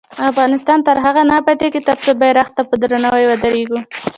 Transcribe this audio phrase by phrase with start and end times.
[0.31, 3.79] افغانستان تر هغو نه ابادیږي، ترڅو بیرغ ته په درناوي ودریږو.